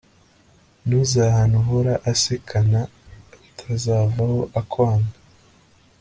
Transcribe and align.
ntuzahane 0.85 1.55
uhora 1.61 1.93
asekana, 2.11 2.79
atazavaho 3.45 4.41
akwanga 4.59 5.17